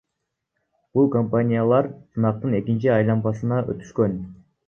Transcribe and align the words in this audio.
Бул 0.99 1.09
компаниялар 1.15 1.89
сынактын 2.15 2.57
экинчи 2.61 2.91
айлампасына 2.97 3.63
өтүшкөн. 3.75 4.19